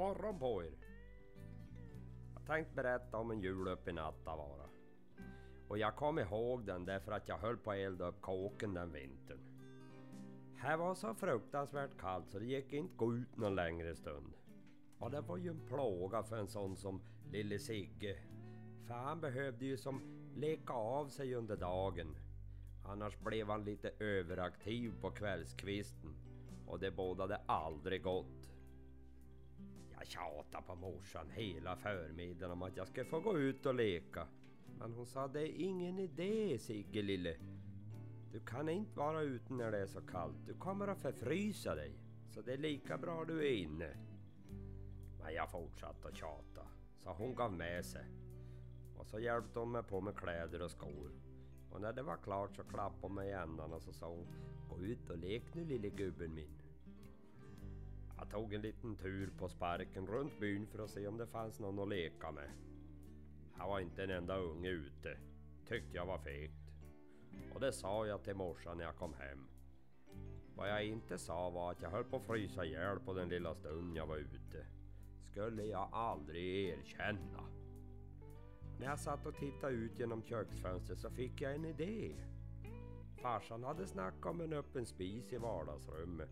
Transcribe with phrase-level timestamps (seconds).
[0.00, 0.72] morgon på er!
[2.34, 4.68] Jag tänkte berätta om en jul uppe i Nattavaara.
[5.68, 8.92] Och jag kom ihåg den därför att jag höll på att elda upp kåken den
[8.92, 9.38] vintern.
[10.56, 14.34] Här var så fruktansvärt kallt så det gick inte gå ut någon längre stund.
[14.98, 18.18] Och det var ju en plåga för en sån som lille Sigge.
[18.86, 20.02] För han behövde ju som
[20.36, 22.16] leka av sig under dagen.
[22.86, 26.14] Annars blev han lite överaktiv på kvällskvisten.
[26.66, 28.50] Och det bådade aldrig gott.
[30.00, 34.26] Jag tjatade på morsan hela förmiddagen om att jag skulle få gå ut och leka.
[34.78, 37.36] Men hon sa det är ingen idé Sigge lille.
[38.32, 40.46] Du kan inte vara ute när det är så kallt.
[40.46, 41.92] Du kommer att förfrysa dig.
[42.30, 43.96] Så det är lika bra du är inne.
[45.22, 46.66] Men jag fortsatte att tjata.
[46.96, 48.06] Så hon gav med sig.
[48.96, 51.10] Och så hjälpte hon mig på med kläder och skor.
[51.70, 54.26] Och när det var klart så klappade hon mig i ändan och så sa hon
[54.68, 56.69] Gå ut och lek nu lille gubben min.
[58.20, 61.60] Jag tog en liten tur på sparken runt byn för att se om det fanns
[61.60, 62.50] någon att leka med.
[63.52, 65.18] Här var inte en enda unge ute.
[65.68, 66.72] Tyckte jag var fegt.
[67.54, 69.46] Och det sa jag till morsan när jag kom hem.
[70.56, 73.54] Vad jag inte sa var att jag höll på att frysa ihjäl på den lilla
[73.54, 74.66] stund jag var ute.
[75.30, 77.44] Skulle jag aldrig erkänna.
[78.78, 82.14] När jag satt och tittade ut genom köksfönstret så fick jag en idé.
[83.22, 86.30] Farsan hade snackat om en öppen spis i vardagsrummet.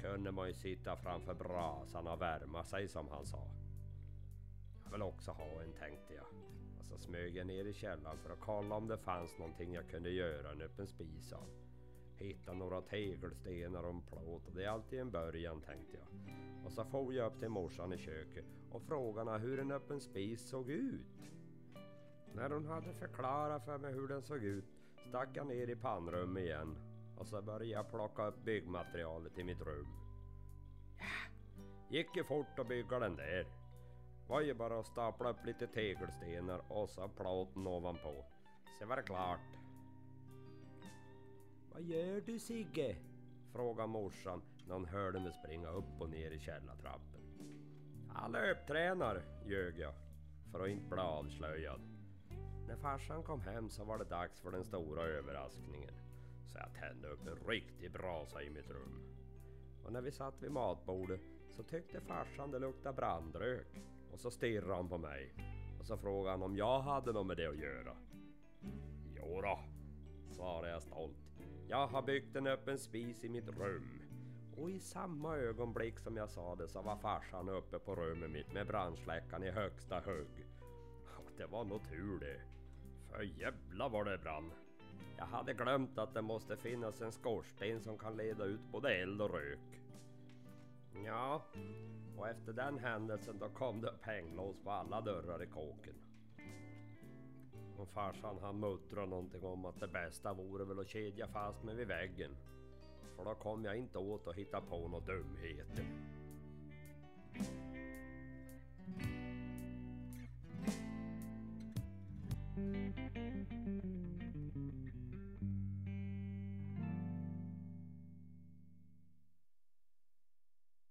[0.00, 3.46] Kunde man ju sitta framför brasan och värma sig som han sa.
[4.84, 6.26] Jag vill också ha en tänkte jag.
[6.78, 9.90] Och så smög jag ner i källaren för att kolla om det fanns någonting jag
[9.90, 11.48] kunde göra en öppen spis av.
[12.16, 16.36] Hitta några tegelstenar och en plåt och det är alltid en början tänkte jag.
[16.64, 20.48] Och så for jag upp till morsan i köket och frågade hur en öppen spis
[20.48, 21.30] såg ut.
[22.34, 24.64] När hon hade förklarat för mig hur den såg ut
[25.08, 26.76] stack jag ner i pannrummet igen
[27.16, 29.86] och så började jag plocka upp byggmaterialet i mitt rum.
[30.98, 31.30] Ja,
[31.88, 33.46] gick ju fort att bygga den där.
[34.28, 38.24] Var ju bara att stapla upp lite tegelstenar och så plåten ovanpå.
[38.78, 39.40] Så var det klart.
[41.72, 42.96] Vad gör du Sigge?
[43.52, 47.20] Frågade morsan när hon hörde mig springa upp och ner i källartrappen.
[48.14, 49.94] Jag löptränar, ljög jag
[50.52, 51.80] för att inte bli avslöjad.
[52.66, 55.94] När farsan kom hem så var det dags för den stora överraskningen.
[56.46, 59.02] Så jag tände upp en riktig brasa i mitt rum.
[59.84, 63.66] Och när vi satt vid matbordet så tyckte farsan det luktade brandrök.
[64.12, 65.34] Och så stirrade han på mig.
[65.80, 67.96] Och så frågade han om jag hade något med det att göra.
[69.16, 69.58] Jodå,
[70.30, 71.16] svarade jag stolt.
[71.68, 73.88] Jag har byggt en öppen spis i mitt rum.
[74.56, 78.52] Och i samma ögonblick som jag sa det så var farsan uppe på rummet mitt
[78.52, 80.46] med brandsläckaren i högsta hugg.
[81.16, 82.40] Och det var nog tur det.
[83.10, 84.52] För jävla vad det brann.
[85.18, 89.22] Jag hade glömt att det måste finnas en skorsten som kan leda ut både eld
[89.22, 89.80] och rök.
[91.04, 91.42] Ja,
[92.16, 95.94] och efter den händelsen då kom det upp hänglås på alla dörrar i kåken.
[97.78, 101.74] Och farsan han muttrade någonting om att det bästa vore väl att kedja fast mig
[101.74, 102.36] vid väggen.
[103.16, 105.84] För då kom jag inte åt att hitta på några dumheter.